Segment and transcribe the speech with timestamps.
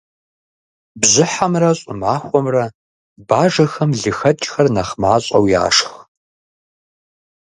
[0.99, 2.63] Бжьыхьэмрэ щӀымахуэмрэ
[3.27, 5.91] бажэхэм лыхэкӏхэр нэхъ мащӏэу яшх.